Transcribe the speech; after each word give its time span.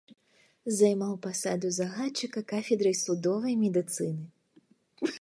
Займаў 0.77 1.11
пасаду 1.25 1.67
загадчыка 1.79 2.39
кафедрай 2.55 2.95
судовай 3.05 3.53
медыцыны. 3.63 4.21